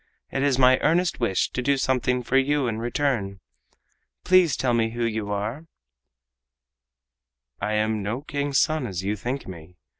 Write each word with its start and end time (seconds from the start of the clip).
It 0.31 0.41
is 0.41 0.57
my 0.57 0.79
earnest 0.79 1.19
wish 1.19 1.51
to 1.51 1.61
do 1.61 1.77
something 1.77 2.23
for 2.23 2.35
you 2.35 2.65
in 2.67 2.79
return. 2.79 3.39
Please 4.23 4.57
tell 4.57 4.73
me 4.73 4.89
who 4.93 5.05
you 5.05 5.29
are?" 5.31 5.67
"I 7.61 7.73
am 7.73 8.01
no 8.01 8.23
King's 8.23 8.57
son 8.57 8.87
as 8.87 9.03
you 9.03 9.15
think 9.15 9.47
me. 9.47 9.75